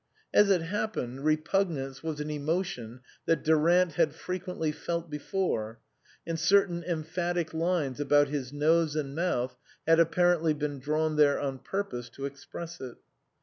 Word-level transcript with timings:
(As 0.33 0.49
it 0.49 0.63
happened, 0.63 1.23
repugnance 1.25 2.01
was 2.01 2.19
an 2.19 2.31
emo 2.31 2.63
tion 2.63 3.01
that 3.27 3.43
Durant 3.43 3.91
had 3.93 4.15
frequently 4.15 4.71
felt 4.71 5.11
before, 5.11 5.79
and 6.25 6.39
certain 6.39 6.83
emphatic 6.83 7.53
lines 7.53 7.99
about 7.99 8.27
his 8.29 8.51
nose 8.51 8.95
and 8.95 9.13
mouth 9.15 9.55
had 9.87 9.99
apparently 9.99 10.55
been 10.55 10.79
drawn 10.79 11.17
there 11.17 11.39
on 11.39 11.59
purpose 11.59 12.09
to 12.17 12.25
express 12.25 12.81
it.) 12.81 12.97